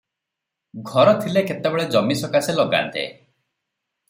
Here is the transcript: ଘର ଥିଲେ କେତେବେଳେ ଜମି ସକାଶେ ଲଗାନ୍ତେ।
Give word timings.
ଘର 0.91 1.13
ଥିଲେ 1.25 1.43
କେତେବେଳେ 1.51 1.85
ଜମି 1.97 2.19
ସକାଶେ 2.23 2.57
ଲଗାନ୍ତେ। 2.63 3.05